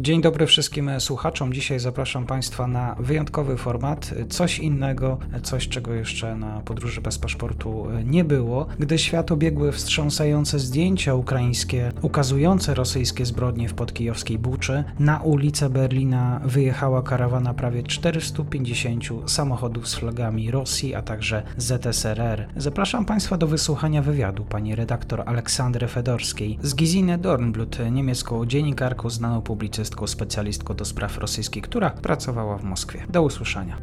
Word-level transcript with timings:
Dzień 0.00 0.20
dobry 0.20 0.46
wszystkim 0.46 0.90
słuchaczom. 0.98 1.52
Dzisiaj 1.52 1.78
zapraszam 1.78 2.26
Państwa 2.26 2.66
na 2.66 2.96
wyjątkowy 2.98 3.56
format, 3.56 4.14
coś 4.28 4.58
innego, 4.58 5.18
coś 5.42 5.68
czego 5.68 5.94
jeszcze 5.94 6.36
na 6.36 6.60
podróży 6.60 7.00
bez 7.00 7.18
paszportu 7.18 7.86
nie 8.04 8.24
było. 8.24 8.66
Gdy 8.78 8.98
świat 8.98 9.32
obiegły 9.32 9.72
wstrząsające 9.72 10.58
zdjęcia 10.58 11.14
ukraińskie 11.14 11.92
ukazujące 12.02 12.74
rosyjskie 12.74 13.26
zbrodnie 13.26 13.68
w 13.68 13.74
podkijowskiej 13.74 14.38
Buczy, 14.38 14.84
na 14.98 15.20
ulicę 15.20 15.70
Berlina 15.70 16.40
wyjechała 16.44 17.02
karawana 17.02 17.54
prawie 17.54 17.82
450 17.82 19.04
samochodów 19.26 19.88
z 19.88 19.94
flagami 19.94 20.50
Rosji, 20.50 20.94
a 20.94 21.02
także 21.02 21.42
ZSRR. 21.56 22.48
Zapraszam 22.56 23.04
Państwa 23.04 23.36
do 23.38 23.46
wysłuchania 23.46 24.02
wywiadu 24.02 24.44
pani 24.44 24.74
redaktor 24.74 25.22
Aleksandry 25.26 25.88
Fedorskiej 25.88 26.58
z 26.62 26.74
Gizinę 26.74 27.18
Dornblut, 27.18 27.78
niemiecką 27.90 28.46
dziennikarką 28.46 29.10
znaną 29.10 29.42
publicystką 29.42 29.85
publicystką, 29.86 30.06
specjalistką 30.06 30.74
do 30.74 30.84
spraw 30.84 31.18
rosyjskich, 31.18 31.62
która 31.62 31.90
pracowała 31.90 32.58
w 32.58 32.64
Moskwie. 32.64 33.06
Do 33.08 33.22
usłyszenia. 33.22 33.76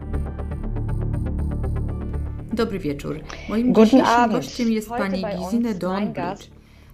Dobry 2.54 2.80
wieczór. 2.80 3.20
Moim 3.50 3.76
dzisiejszym 3.76 4.32
gościem 4.32 4.72
jest 4.72 4.90
pani 4.90 5.24
Gizine 5.24 5.74
Dornblut. 5.74 6.50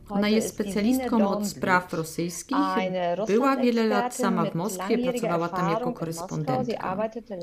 Ona 0.09 0.29
jest 0.29 0.49
specjalistką 0.49 1.29
od 1.29 1.47
spraw 1.47 1.93
rosyjskich, 1.93 2.57
była 3.27 3.55
wiele 3.55 3.87
lat 3.87 4.15
sama 4.15 4.45
w 4.45 4.55
Moskwie, 4.55 4.97
pracowała 4.97 5.49
tam 5.49 5.71
jako 5.71 5.93
korespondentka. 5.93 6.97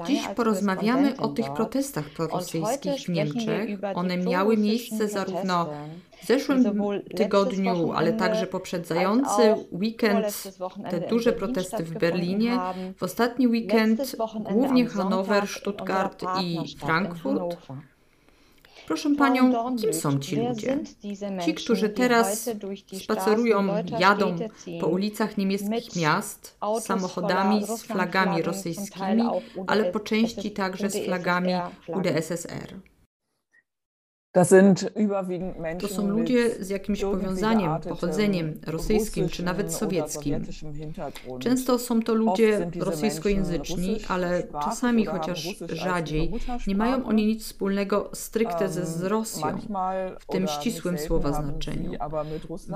Dziś 0.07 0.29
porozmawiamy 0.29 1.17
o 1.17 1.29
tych 1.29 1.53
protestach 1.53 2.11
prorosyjskich 2.11 3.01
w 3.01 3.09
Niemczech. 3.09 3.71
One 3.95 4.17
miały 4.17 4.57
miejsce 4.57 5.09
zarówno 5.09 5.69
w 6.23 6.27
zeszłym 6.27 6.65
tygodniu, 7.17 7.93
ale 7.93 8.13
także 8.13 8.47
poprzedzający 8.47 9.55
weekend, 9.73 10.43
te 10.91 11.01
duże 11.01 11.33
protesty 11.33 11.85
w 11.85 11.99
Berlinie, 11.99 12.59
w 12.97 13.03
ostatni 13.03 13.47
weekend 13.47 14.17
głównie 14.53 14.87
Hanower, 14.87 15.49
Stuttgart 15.49 16.25
i 16.43 16.77
Frankfurt. 16.79 17.57
Proszę 18.87 19.15
panią, 19.15 19.77
kim 19.77 19.95
są 19.95 20.19
ci 20.19 20.37
ludzie? 20.37 20.79
Ci, 21.45 21.55
którzy 21.55 21.89
teraz 21.89 22.51
spacerują, 23.03 23.69
jadą 23.99 24.37
po 24.81 24.87
ulicach 24.87 25.37
niemieckich 25.39 25.97
miast 25.97 26.59
z 26.81 26.85
samochodami 26.85 27.67
z 27.67 27.83
flagami 27.83 28.43
rosyjskimi, 28.43 29.23
ale 29.67 29.93
po 29.93 30.01
części 30.01 30.51
także 30.51 30.91
z 30.91 31.05
flagami 31.05 31.53
UdSSR. 31.89 32.75
To 35.79 35.89
są 35.89 36.09
ludzie 36.09 36.65
z 36.65 36.69
jakimś 36.69 37.01
powiązaniem, 37.01 37.71
pochodzeniem 37.89 38.61
rosyjskim 38.67 39.29
czy 39.29 39.43
nawet 39.43 39.75
sowieckim. 39.75 40.45
Często 41.39 41.79
są 41.79 42.03
to 42.03 42.15
ludzie 42.15 42.71
rosyjskojęzyczni, 42.81 43.99
ale 44.09 44.43
czasami, 44.65 45.07
chociaż 45.07 45.57
rzadziej, 45.69 46.33
nie 46.67 46.75
mają 46.75 47.05
oni 47.05 47.27
nic 47.27 47.45
wspólnego 47.45 48.11
stricte 48.13 48.69
z 48.69 49.03
Rosją, 49.03 49.59
w 50.19 50.27
tym 50.27 50.47
ścisłym 50.47 50.99
słowa 50.99 51.33
znaczeniu. 51.33 51.91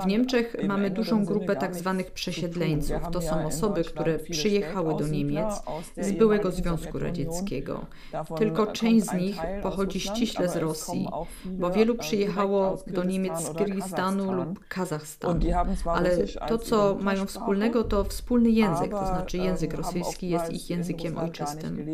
W 0.02 0.06
Niemczech 0.06 0.56
mamy 0.68 0.90
dużą 0.90 1.24
grupę 1.24 1.56
tak 1.56 1.76
zwanych 1.76 2.10
przesiedleńców. 2.10 2.96
To 3.12 3.22
są 3.22 3.46
osoby, 3.46 3.84
które 3.84 4.18
przyjechały 4.18 4.96
do 4.96 5.08
Niemiec 5.08 5.62
z 5.96 6.12
byłego 6.12 6.50
Związku 6.50 6.98
Radzieckiego. 6.98 7.86
Tylko 8.36 8.66
część 8.66 9.06
z 9.06 9.12
nich 9.12 9.36
pochodzi 9.62 10.00
ściśle 10.00 10.48
z 10.48 10.56
Rosji 10.56 11.08
bo 11.50 11.70
wielu 11.70 11.94
przyjechało 11.94 12.78
do 12.86 13.04
Niemiec 13.04 13.40
z 13.40 13.56
Kirgistanu 13.56 14.32
lub 14.32 14.68
Kazachstanu. 14.68 15.40
Ale 15.84 16.10
to, 16.48 16.58
co 16.58 16.96
mają 17.00 17.26
wspólnego, 17.26 17.84
to 17.84 18.04
wspólny 18.04 18.50
język, 18.50 18.90
to 18.90 19.06
znaczy 19.06 19.38
język 19.38 19.74
rosyjski 19.74 20.28
jest 20.28 20.52
ich 20.52 20.70
językiem 20.70 21.18
ojczystym. 21.18 21.86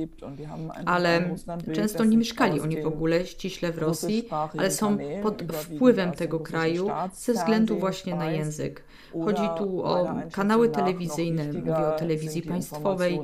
Ale 0.87 1.37
często 1.75 2.05
nie 2.05 2.17
mieszkali 2.17 2.61
oni 2.61 2.83
w 2.83 2.87
ogóle 2.87 3.27
ściśle 3.27 3.73
w 3.73 3.79
Rosji, 3.79 4.29
ale 4.59 4.71
są 4.71 4.99
pod 5.23 5.43
wpływem 5.53 6.13
tego 6.13 6.41
kraju 6.41 6.89
ze 7.15 7.33
względu 7.33 7.79
właśnie 7.79 8.15
na 8.15 8.31
język. 8.31 8.85
Chodzi 9.25 9.49
tu 9.59 9.83
o 9.85 10.15
kanały 10.33 10.69
telewizyjne, 10.69 11.53
mówię 11.53 11.77
o 11.77 11.99
telewizji 11.99 12.43
państwowej, 12.43 13.21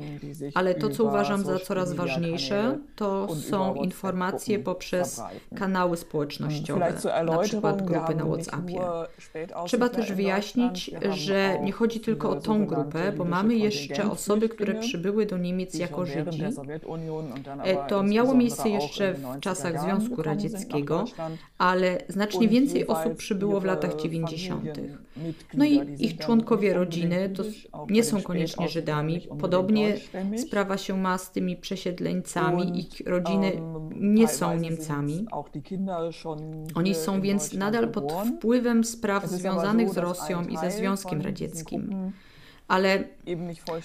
ale 0.53 0.75
to, 0.75 0.89
co 0.89 1.03
uważam 1.03 1.43
za 1.43 1.59
coraz 1.59 1.93
ważniejsze, 1.93 2.79
to 2.95 3.35
są 3.35 3.75
informacje 3.75 4.59
poprzez 4.59 5.21
kanały 5.55 5.97
społecznościowe, 6.23 6.93
na 7.25 7.37
przykład 7.37 7.81
grupy 7.81 8.15
na 8.15 8.25
WhatsAppie. 8.25 8.79
Trzeba 9.65 9.89
też 9.89 10.13
wyjaśnić, 10.13 10.91
że 11.09 11.59
nie 11.63 11.71
chodzi 11.71 11.99
tylko 11.99 12.29
o 12.29 12.35
tą 12.35 12.65
grupę, 12.65 13.11
bo 13.17 13.25
mamy 13.25 13.55
jeszcze 13.55 14.11
osoby, 14.11 14.49
które 14.49 14.75
przybyły 14.75 15.25
do 15.25 15.37
Niemiec 15.37 15.73
jako 15.73 16.05
Żydzi. 16.05 16.43
E, 17.63 17.87
to 17.87 18.03
miało 18.03 18.35
miejsce 18.35 18.69
jeszcze 18.69 19.13
w 19.13 19.39
czasach 19.39 19.81
Związku 19.81 20.21
Radzieckiego, 20.21 21.05
ale 21.57 21.97
znacznie 22.07 22.47
więcej 22.47 22.87
osób 22.87 23.15
przybyło 23.15 23.59
w 23.59 23.65
latach 23.65 23.95
90. 23.95 24.69
No 25.53 25.65
i 25.65 25.81
ich 25.99 26.17
członkowie 26.17 26.73
rodziny 26.73 27.29
to 27.29 27.43
nie 27.89 28.03
są 28.03 28.21
koniecznie 28.21 28.69
Żydami. 28.69 29.27
Podobnie 29.41 29.97
sprawa 30.37 30.77
się 30.77 30.97
ma 30.97 31.17
z 31.17 31.31
tymi 31.31 31.57
przesiedleńcami. 31.57 32.79
Ich 32.79 33.07
rodziny 33.07 33.51
nie 33.95 34.27
są 34.27 34.57
Niemcami. 34.57 35.25
Oni 36.75 36.95
są 36.95 37.21
więc 37.21 37.53
nadal 37.53 37.91
pod 37.91 38.13
wpływem 38.37 38.83
spraw 38.83 39.27
związanych 39.27 39.89
z 39.89 39.97
Rosją 39.97 40.45
i 40.45 40.57
ze 40.57 40.71
Związkiem 40.71 41.21
Radzieckim. 41.21 42.11
Ale 42.67 43.03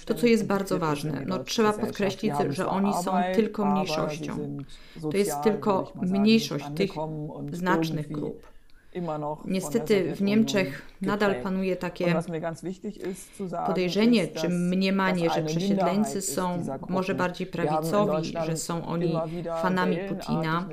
to, 0.04 0.14
co 0.14 0.26
jest 0.26 0.46
bardzo 0.46 0.78
ważne, 0.78 1.24
no, 1.26 1.44
trzeba 1.44 1.72
podkreślić, 1.72 2.32
że 2.50 2.66
oni 2.68 2.92
są 3.04 3.12
tylko 3.34 3.64
mniejszością. 3.64 4.56
To 5.10 5.16
jest 5.16 5.42
tylko 5.42 5.92
mniejszość 6.02 6.64
tych 6.76 6.90
znacznych 7.52 8.12
grup. 8.12 8.57
Niestety 9.44 10.14
w 10.14 10.22
Niemczech 10.22 10.82
nadal 11.02 11.34
panuje 11.42 11.76
takie 11.76 12.14
podejrzenie 13.66 14.28
czy 14.28 14.48
mniemanie, 14.48 15.30
że 15.30 15.42
przesiedleńcy 15.42 16.22
są 16.22 16.64
może 16.88 17.14
bardziej 17.14 17.46
prawicowi, 17.46 18.32
że 18.46 18.56
są 18.56 18.86
oni 18.86 19.18
fanami 19.62 19.96
Putina. 20.08 20.68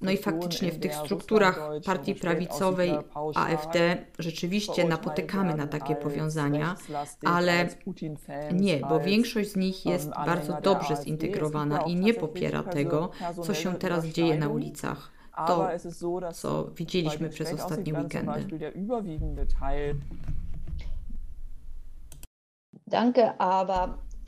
No 0.00 0.10
i 0.10 0.16
faktycznie 0.16 0.72
w 0.72 0.78
tych 0.78 0.94
strukturach 0.94 1.60
partii 1.84 2.14
prawicowej 2.14 2.92
AfD 3.34 3.96
rzeczywiście 4.18 4.88
napotykamy 4.88 5.54
na 5.54 5.66
takie 5.66 5.96
powiązania, 5.96 6.76
ale 7.24 7.68
nie, 8.52 8.80
bo 8.80 9.00
większość 9.00 9.50
z 9.50 9.56
nich 9.56 9.86
jest 9.86 10.10
bardzo 10.26 10.58
dobrze 10.62 10.96
zintegrowana 10.96 11.82
i 11.82 11.96
nie 11.96 12.14
popiera 12.14 12.62
tego, 12.62 13.10
co 13.42 13.54
się 13.54 13.74
teraz 13.74 14.06
dzieje 14.06 14.38
na 14.38 14.48
ulicach 14.48 15.21
to, 15.46 15.68
co 16.32 16.64
widzieliśmy 16.64 17.28
przez 17.28 17.52
ostatnie 17.52 17.94
weekendy. 17.94 18.58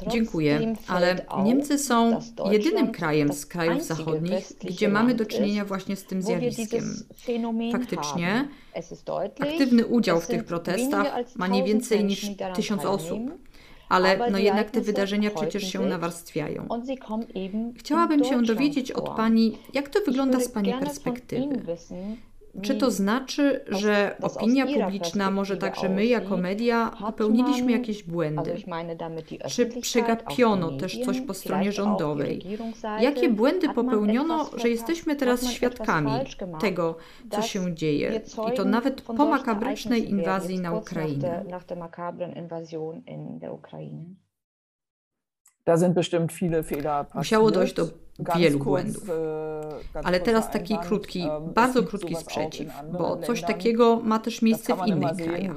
Dziękuję, 0.09 0.75
ale 0.89 1.27
Niemcy 1.45 1.79
są 1.79 2.21
jedynym 2.51 2.93
krajem 2.93 3.33
z 3.33 3.47
krajów 3.47 3.83
zachodnich, 3.83 4.53
gdzie 4.65 4.89
mamy 4.89 5.15
do 5.15 5.27
czynienia 5.27 5.65
właśnie 5.65 5.97
z 5.97 6.05
tym 6.05 6.23
zjawiskiem. 6.23 6.85
Faktycznie, 7.73 8.49
aktywny 9.41 9.87
udział 9.87 10.21
w 10.21 10.27
tych 10.27 10.45
protestach 10.45 11.07
ma 11.37 11.47
nie 11.47 11.65
więcej 11.65 12.05
niż 12.05 12.31
tysiąc 12.55 12.85
osób 12.85 13.21
ale 13.95 14.31
no 14.31 14.39
jednak 14.39 14.71
te 14.71 14.81
wydarzenia 14.81 15.31
przecież 15.31 15.73
się 15.73 15.81
nawarstwiają. 15.81 16.69
Chciałabym 17.77 18.25
się 18.25 18.43
dowiedzieć 18.43 18.93
od 18.93 19.09
Pani, 19.09 19.59
jak 19.75 19.89
to 19.89 20.01
wygląda 20.07 20.41
z 20.41 20.49
Pani 20.49 20.75
perspektywy. 20.81 21.77
Czy 22.63 22.75
to 22.75 22.91
znaczy, 22.91 23.65
że 23.69 24.17
opinia 24.23 24.67
publiczna, 24.67 25.31
może 25.31 25.57
także 25.57 25.89
my 25.89 26.07
jako 26.07 26.37
media, 26.37 26.91
popełniliśmy 27.01 27.73
jakieś 27.73 28.03
błędy? 28.03 28.57
Czy 29.49 29.67
przegapiono 29.67 30.73
też 30.77 30.99
coś 30.99 31.21
po 31.21 31.35
stronie 31.35 31.73
rządowej? 31.73 32.43
Jakie 33.01 33.29
błędy 33.29 33.69
popełniono, 33.69 34.51
że 34.57 34.69
jesteśmy 34.69 35.17
teraz 35.17 35.47
świadkami 35.47 36.11
tego, 36.61 36.97
co 37.31 37.43
się 37.43 37.75
dzieje? 37.75 38.21
I 38.53 38.57
to 38.57 38.65
nawet 38.65 39.03
po 39.03 39.27
makabrycznej 39.27 40.11
inwazji 40.11 40.61
na 40.61 40.73
Ukrainę. 40.73 41.45
Musiało 47.15 47.51
dojść 47.51 47.75
do 47.75 48.04
wielu 48.37 48.59
błędów. 48.59 49.11
Ale 50.05 50.21
teraz 50.21 50.51
taki 50.51 50.79
krótki, 50.79 51.27
bardzo 51.55 51.83
krótki 51.83 52.17
sprzeciw, 52.17 52.73
bo 52.93 53.17
coś 53.17 53.43
takiego 53.43 54.01
ma 54.05 54.19
też 54.19 54.43
miejsce 54.43 54.77
w 54.77 54.87
innych 54.87 55.17
krajach. 55.17 55.57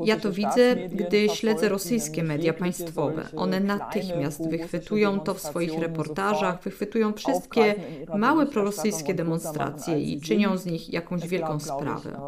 Ja 0.00 0.16
to 0.16 0.32
widzę, 0.32 0.76
gdy 0.76 1.28
śledzę 1.28 1.68
rosyjskie 1.68 2.22
media 2.22 2.52
państwowe. 2.52 3.22
One 3.36 3.60
natychmiast 3.60 4.50
wychwytują 4.50 5.20
to 5.20 5.34
w 5.34 5.40
swoich 5.40 5.78
reportażach, 5.78 6.62
wychwytują 6.62 7.12
wszystkie 7.12 7.74
małe 8.14 8.46
prorosyjskie 8.46 9.14
demonstracje 9.14 10.00
i 10.00 10.20
czynią 10.20 10.56
z 10.56 10.66
nich 10.66 10.92
jakąś 10.92 11.28
wielką 11.28 11.60
sprawę. 11.60 12.20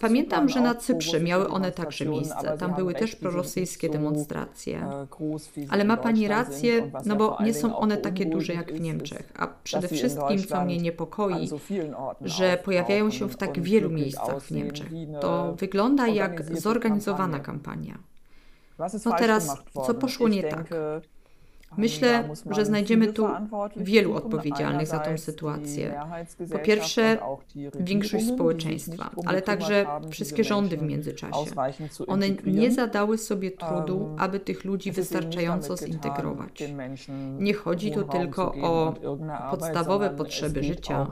Pamiętam, 0.00 0.48
że 0.48 0.60
na 0.60 0.74
Cyprze 0.74 1.20
miały 1.20 1.48
one 1.48 1.72
także 1.72 2.06
miejsce. 2.06 2.58
Tam 2.58 2.74
były 2.74 2.94
też 2.94 3.16
prorosyjskie 3.16 3.88
demonstracje. 3.88 4.88
Ale 5.70 5.84
ma 5.84 5.96
Pani 5.96 6.28
rację, 6.28 6.90
no 7.04 7.16
bo 7.16 7.38
nie 7.44 7.54
są 7.54 7.76
one 7.76 7.96
takie 7.96 8.26
duże 8.26 8.47
jak 8.52 8.72
w 8.72 8.80
Niemczech. 8.80 9.32
A 9.36 9.46
przede 9.46 9.88
wszystkim, 9.88 10.38
co 10.48 10.64
mnie 10.64 10.78
niepokoi, 10.78 11.48
że 12.20 12.58
pojawiają 12.64 13.10
się 13.10 13.28
w 13.28 13.36
tak 13.36 13.60
wielu 13.60 13.90
miejscach 13.90 14.42
w 14.42 14.50
Niemczech. 14.50 14.88
To 15.20 15.54
wygląda 15.58 16.06
jak 16.06 16.58
zorganizowana 16.58 17.40
kampania. 17.40 17.98
No 19.04 19.12
teraz, 19.18 19.56
co 19.86 19.94
poszło 19.94 20.28
nie 20.28 20.42
tak? 20.42 20.66
Myślę, 21.76 22.28
że 22.50 22.64
znajdziemy 22.64 23.12
tu 23.12 23.28
wielu 23.76 24.14
odpowiedzialnych 24.14 24.86
za 24.86 24.98
tę 24.98 25.18
sytuację. 25.18 26.00
Po 26.52 26.58
pierwsze, 26.58 27.18
większość 27.80 28.26
społeczeństwa, 28.26 29.10
ale 29.26 29.42
także 29.42 29.86
wszystkie 30.10 30.44
rządy 30.44 30.76
w 30.76 30.82
międzyczasie. 30.82 31.50
One 32.06 32.26
nie 32.46 32.70
zadały 32.70 33.18
sobie 33.18 33.50
trudu, 33.50 34.16
aby 34.18 34.40
tych 34.40 34.64
ludzi 34.64 34.92
wystarczająco 34.92 35.76
zintegrować. 35.76 36.62
Nie 37.38 37.54
chodzi 37.54 37.92
tu 37.92 38.04
tylko 38.04 38.54
o 38.62 38.94
podstawowe 39.50 40.10
potrzeby 40.10 40.62
życia, 40.62 41.06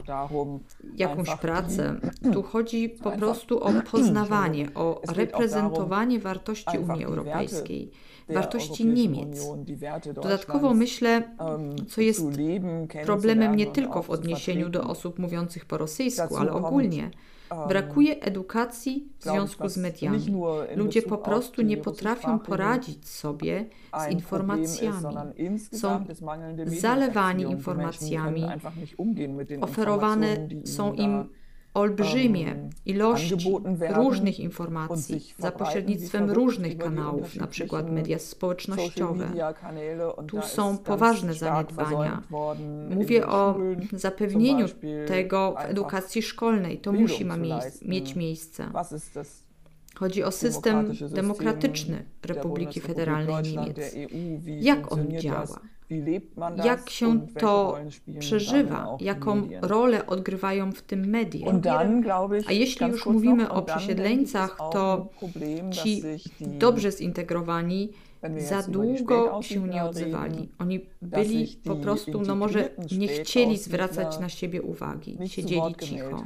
jakąś 0.97 1.37
pracę. 1.37 1.95
Tu 2.33 2.43
chodzi 2.43 2.89
po 2.89 3.11
prostu 3.11 3.61
o 3.61 3.71
poznawanie, 3.91 4.69
o 4.75 5.01
reprezentowanie 5.09 6.19
wartości 6.19 6.79
Unii 6.79 7.05
Europejskiej 7.05 7.91
wartości 8.29 8.87
Niemiec. 8.87 9.47
Dodatkowo 10.15 10.46
myślę, 10.75 11.23
co 11.89 12.01
jest 12.01 12.23
problemem 13.05 13.57
nie 13.57 13.67
tylko 13.67 14.03
w 14.03 14.11
odniesieniu 14.11 14.69
do 14.69 14.85
osób 14.85 15.19
mówiących 15.19 15.65
po 15.65 15.79
rosyjsku, 15.79 16.37
ale 16.37 16.53
ogólnie. 16.53 17.11
Brakuje 17.69 18.21
edukacji 18.21 19.09
w 19.19 19.25
związku 19.25 19.69
z 19.69 19.77
mediami. 19.77 20.35
Ludzie 20.77 21.03
po 21.03 21.19
prostu 21.19 21.63
nie 21.63 21.77
potrafią 21.77 22.39
poradzić 22.39 23.09
sobie 23.09 23.67
z 24.09 24.13
informacjami. 24.13 25.17
Są 25.73 26.05
zalewani 26.67 27.43
informacjami, 27.43 28.45
oferowane 29.61 30.49
są 30.65 30.93
im 30.93 31.25
olbrzymie 31.77 32.71
ilości 32.87 33.35
różnych 33.95 34.41
informacji 34.41 35.35
za 35.39 35.53
pośrednictwem 35.53 36.31
różnych 36.31 36.79
kanałów, 36.79 37.37
na 37.37 37.47
przykład 37.47 37.91
media 37.91 38.19
społecznościowe. 38.19 39.29
Tu 40.27 40.43
są 40.43 40.79
poważne 40.79 41.35
zaniedbania. 41.35 42.23
Mówię 42.91 43.27
o 43.27 43.59
zapewnieniu 43.93 44.67
tego 45.07 45.55
w 45.61 45.65
edukacji 45.65 46.23
szkolnej. 46.23 46.79
To 46.79 46.93
musi 46.93 47.25
ma 47.25 47.37
mieć 47.83 48.17
miejsce. 48.17 48.71
Chodzi 49.95 50.23
o 50.25 50.33
system 50.33 50.93
demokratyczny 51.11 52.05
Republiki 52.25 52.81
Federalnej 52.81 53.43
Niemiec. 53.43 53.97
Jak 54.47 54.93
on 54.93 55.07
działa? 55.19 55.61
Jak 56.65 56.91
się 56.91 57.27
to 57.39 57.79
przeżywa, 58.19 58.97
jaką 59.01 59.49
rolę 59.61 60.07
odgrywają 60.07 60.73
w 60.73 60.83
tym 60.83 61.07
media. 61.07 61.47
A 62.47 62.53
jeśli 62.53 62.87
już 62.87 63.07
mówimy 63.07 63.51
o 63.51 63.63
przesiedleńcach, 63.63 64.57
to 64.73 65.07
ci 65.71 66.03
dobrze 66.41 66.93
zintegrowani 66.93 67.89
za 68.39 68.63
długo 68.63 69.43
się 69.43 69.61
nie 69.61 69.85
odzywali. 69.85 70.49
Oni 70.59 70.81
byli 71.03 71.61
po 71.65 71.77
prostu, 71.77 72.21
no 72.21 72.35
może 72.35 72.69
nie 72.99 73.09
chcieli 73.09 73.59
zwracać 73.59 74.19
na 74.21 74.29
siebie 74.29 74.63
uwagi, 74.63 75.19
siedzieli 75.27 75.75
cicho. 75.81 76.23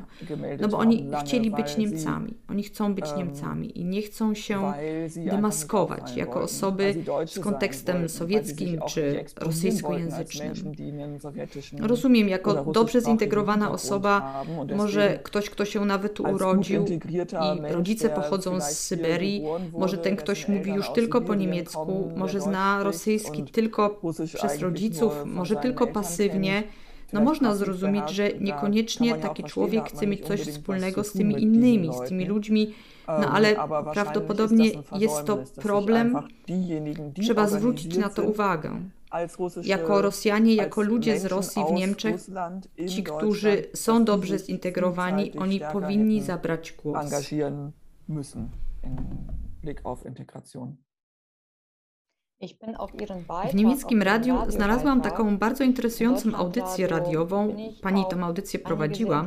No 0.61 0.69
bo 0.69 0.79
oni 0.79 1.11
chcieli 1.21 1.51
być 1.51 1.77
Niemcami, 1.77 2.35
oni 2.49 2.63
chcą 2.63 2.95
być 2.95 3.05
Niemcami 3.17 3.79
i 3.79 3.85
nie 3.85 4.03
chcą 4.03 4.35
się 4.35 4.73
demaskować 5.17 6.17
jako 6.17 6.43
osoby 6.43 6.95
z 7.27 7.39
kontekstem 7.39 8.09
sowieckim 8.09 8.81
czy 8.89 9.25
rosyjskojęzycznym. 9.37 10.55
Rozumiem, 11.79 12.29
jako 12.29 12.65
dobrze 12.73 13.01
zintegrowana 13.01 13.71
osoba, 13.71 14.45
może 14.77 15.19
ktoś, 15.23 15.51
kto 15.51 15.65
się 15.65 15.85
nawet 15.85 16.21
urodził 16.21 16.85
i 16.89 17.73
rodzice 17.73 18.09
pochodzą 18.09 18.61
z 18.61 18.79
Syberii, 18.79 19.45
może 19.73 19.99
ten 19.99 20.17
ktoś 20.17 20.49
mówi 20.49 20.73
już 20.73 20.91
tylko 20.91 21.21
po 21.21 21.35
niemiecku, 21.35 21.90
może 22.17 22.41
zna 22.41 22.83
rosyjski 22.83 23.45
tylko 23.45 24.01
przez 24.35 24.59
rodziców, 24.59 25.13
może 25.27 25.57
tylko 25.57 25.87
pasywnie, 25.87 26.63
no 27.13 27.21
można 27.21 27.55
zrozumieć, 27.55 28.11
że 28.11 28.31
niekoniecznie 28.41 29.15
taki 29.15 29.45
człowiek 29.45 29.85
chce 29.89 30.07
mieć 30.07 30.27
coś 30.27 30.41
wspólnego 30.41 31.05
z 31.05 31.13
tymi 31.13 31.43
innymi, 31.43 31.91
z 31.95 32.09
tymi 32.09 32.27
ludźmi, 32.27 32.75
no 33.09 33.31
ale 33.31 33.57
prawdopodobnie 33.93 34.71
jest 34.99 35.25
to 35.25 35.39
problem, 35.63 36.17
trzeba 37.23 37.47
zwrócić 37.47 37.97
na 37.97 38.09
to 38.09 38.23
uwagę. 38.23 38.81
Jako 39.65 40.03
Rosjanie, 40.03 40.55
jako 40.55 40.83
ludzie 40.83 41.21
z 41.21 41.25
Rosji 41.25 41.63
w 41.71 41.73
Niemczech, 41.73 42.17
ci, 42.89 43.03
którzy 43.03 43.65
są 43.75 44.05
dobrze 44.05 44.39
zintegrowani, 44.39 45.39
oni 45.39 45.61
powinni 45.73 46.23
zabrać 46.23 46.75
głos. 46.83 47.07
W 53.51 53.55
niemieckim 53.55 54.03
radiu 54.03 54.39
znalazłam 54.49 55.01
taką 55.01 55.39
bardzo 55.39 55.65
interesującą 55.65 56.35
audycję 56.35 56.87
radiową. 56.87 57.57
Pani 57.83 58.05
tę 58.11 58.23
audycję 58.23 58.59
prowadziła. 58.59 59.27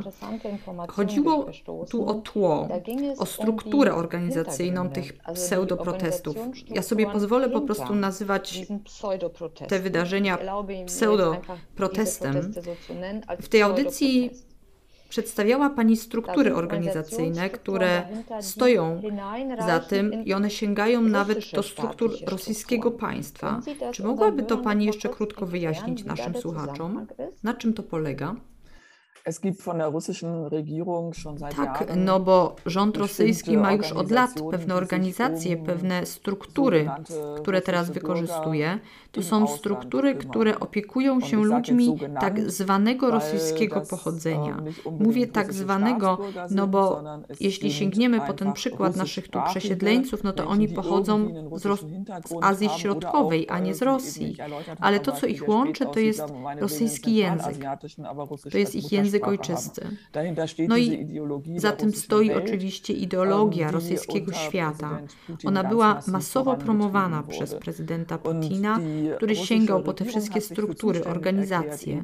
Chodziło 0.88 1.46
tu 1.90 2.08
o 2.08 2.14
tło, 2.14 2.68
o 3.18 3.26
strukturę 3.26 3.94
organizacyjną 3.94 4.88
tych 4.88 5.18
pseudoprotestów. 5.34 6.36
Ja 6.66 6.82
sobie 6.82 7.06
pozwolę 7.06 7.50
po 7.50 7.60
prostu 7.60 7.94
nazywać 7.94 8.66
te 9.68 9.78
wydarzenia 9.78 10.38
pseudoprotestem. 10.86 12.52
W 13.40 13.48
tej 13.48 13.62
audycji 13.62 14.30
Przedstawiała 15.08 15.70
Pani 15.70 15.96
struktury 15.96 16.54
organizacyjne, 16.54 17.50
które 17.50 18.02
stoją 18.40 19.02
za 19.66 19.80
tym 19.80 20.24
i 20.24 20.32
one 20.32 20.50
sięgają 20.50 21.02
nawet 21.02 21.50
do 21.52 21.62
struktur 21.62 22.10
rosyjskiego 22.26 22.90
państwa. 22.90 23.60
Czy 23.92 24.02
mogłaby 24.02 24.42
to 24.42 24.58
Pani 24.58 24.84
jeszcze 24.86 25.08
krótko 25.08 25.46
wyjaśnić 25.46 26.04
naszym 26.04 26.34
słuchaczom? 26.34 27.06
Na 27.42 27.54
czym 27.54 27.74
to 27.74 27.82
polega? 27.82 28.36
Tak, 31.56 31.92
no 31.96 32.20
bo 32.20 32.56
rząd 32.66 32.96
rosyjski 32.96 33.56
ma 33.56 33.72
już 33.72 33.92
od 33.92 34.10
lat 34.10 34.30
pewne 34.50 34.74
organizacje, 34.74 35.56
pewne 35.56 36.06
struktury, 36.06 36.90
które 37.36 37.62
teraz 37.62 37.90
wykorzystuje. 37.90 38.78
To 39.12 39.22
są 39.22 39.46
struktury, 39.46 40.14
które 40.14 40.60
opiekują 40.60 41.20
się 41.20 41.44
ludźmi 41.44 41.98
tak 42.20 42.50
zwanego 42.50 43.10
rosyjskiego 43.10 43.80
pochodzenia. 43.90 44.62
Mówię 45.00 45.26
tak 45.26 45.52
zwanego, 45.52 46.18
no 46.50 46.66
bo 46.66 47.02
jeśli 47.40 47.72
sięgniemy 47.72 48.20
po 48.20 48.32
ten 48.32 48.52
przykład 48.52 48.96
naszych 48.96 49.28
tu 49.28 49.38
przesiedleńców, 49.46 50.24
no 50.24 50.32
to 50.32 50.46
oni 50.46 50.68
pochodzą 50.68 51.28
z, 51.52 51.64
Ros- 51.66 51.86
z 52.26 52.34
Azji 52.42 52.68
Środkowej, 52.68 53.46
a 53.50 53.58
nie 53.58 53.74
z 53.74 53.82
Rosji. 53.82 54.36
Ale 54.80 55.00
to, 55.00 55.12
co 55.12 55.26
ich 55.26 55.48
łączy, 55.48 55.86
to 55.86 56.00
jest 56.00 56.22
rosyjski 56.60 57.14
język. 57.14 57.56
To 58.50 58.58
jest 58.58 58.74
ich 58.74 58.92
język 58.92 59.13
język 59.14 59.28
ojczysty. 59.28 59.86
No 60.68 60.76
i 60.76 61.08
za 61.56 61.72
tym 61.72 61.92
stoi 61.92 62.32
oczywiście 62.32 62.92
ideologia 62.92 63.70
rosyjskiego 63.70 64.32
świata. 64.32 65.00
Ona 65.44 65.64
była 65.64 66.00
masowo 66.06 66.56
promowana 66.56 67.22
przez 67.22 67.54
prezydenta 67.54 68.18
Putina, 68.18 68.80
który 69.16 69.36
sięgał 69.36 69.82
po 69.82 69.92
te 69.92 70.04
wszystkie 70.04 70.40
struktury, 70.40 71.04
organizacje. 71.04 72.02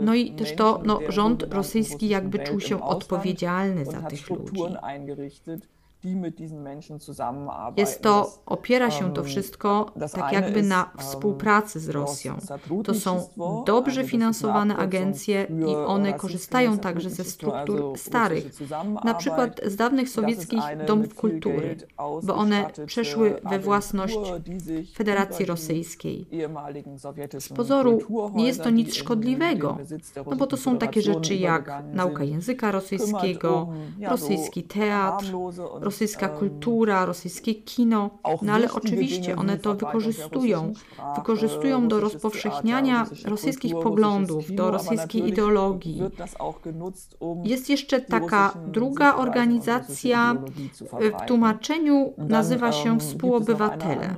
No 0.00 0.14
i 0.14 0.32
też 0.32 0.54
to, 0.56 0.82
no, 0.84 1.00
rząd 1.08 1.42
rosyjski 1.54 2.08
jakby 2.08 2.38
czuł 2.38 2.60
się 2.60 2.82
odpowiedzialny 2.82 3.84
za 3.84 4.02
tych 4.02 4.30
ludzi. 4.30 4.62
Jest 7.76 8.02
to, 8.02 8.32
opiera 8.46 8.90
się 8.90 9.14
to 9.14 9.24
wszystko 9.24 9.92
tak 10.14 10.32
jakby 10.32 10.62
na 10.62 10.90
współpracy 10.98 11.80
z 11.80 11.88
Rosją. 11.88 12.38
To 12.84 12.94
są 12.94 13.28
dobrze 13.66 14.04
finansowane 14.04 14.76
agencje 14.76 15.46
i 15.68 15.74
one 15.74 16.12
korzystają 16.12 16.78
także 16.78 17.10
ze 17.10 17.24
struktur 17.24 17.98
starych, 17.98 18.44
na 19.04 19.14
przykład 19.14 19.60
z 19.66 19.76
dawnych 19.76 20.08
sowieckich 20.08 20.62
domów 20.86 21.14
kultury, 21.14 21.76
bo 22.22 22.34
one 22.34 22.70
przeszły 22.86 23.40
we 23.50 23.58
własność 23.58 24.18
Federacji 24.94 25.46
Rosyjskiej. 25.46 26.26
Z 27.38 27.48
pozoru 27.48 27.98
nie 28.34 28.46
jest 28.46 28.62
to 28.62 28.70
nic 28.70 28.94
szkodliwego, 28.94 29.78
no 30.26 30.36
bo 30.36 30.46
to 30.46 30.56
są 30.56 30.78
takie 30.78 31.02
rzeczy 31.02 31.34
jak 31.34 31.72
nauka 31.92 32.24
języka 32.24 32.72
rosyjskiego, 32.72 33.68
rosyjski 34.08 34.62
teatr, 34.62 35.26
rosyjska 35.90 36.28
kultura, 36.28 37.04
rosyjskie 37.04 37.54
kino, 37.54 38.10
no 38.42 38.52
ale 38.52 38.72
oczywiście 38.72 39.36
one 39.36 39.58
to 39.58 39.74
wykorzystują. 39.74 40.72
Wykorzystują 41.16 41.88
do 41.88 42.00
rozpowszechniania 42.00 43.06
rosyjskich 43.24 43.74
poglądów, 43.82 44.54
do 44.54 44.70
rosyjskiej 44.70 45.28
ideologii. 45.28 46.02
Jest 47.44 47.70
jeszcze 47.70 48.00
taka 48.00 48.54
druga 48.66 49.16
organizacja, 49.16 50.36
w 50.92 51.26
tłumaczeniu 51.26 52.12
nazywa 52.18 52.72
się 52.72 52.98
Współobywatele. 52.98 54.14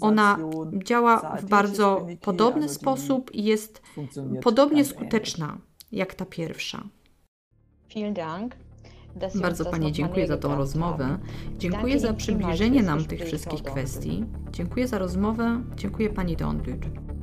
Ona 0.00 0.38
działa 0.84 1.36
w 1.40 1.44
bardzo 1.44 2.06
podobny 2.20 2.68
sposób 2.68 3.34
i 3.34 3.44
jest 3.44 3.82
podobnie 4.42 4.84
skuteczna 4.84 5.58
jak 5.92 6.14
ta 6.14 6.24
pierwsza. 6.24 6.82
Bardzo 9.34 9.64
Pani 9.64 9.92
dziękuję 9.92 10.26
za 10.26 10.36
tą 10.36 10.56
rozmowę. 10.56 11.18
Dziękuję 11.58 12.00
za 12.00 12.14
przybliżenie 12.14 12.82
nam 12.82 13.04
tych 13.04 13.24
wszystkich 13.24 13.62
kwestii. 13.62 14.24
Dziękuję 14.52 14.88
za 14.88 14.98
rozmowę. 14.98 15.62
Dziękuję 15.76 16.10
Pani 16.10 16.36
Donbüt. 16.36 17.13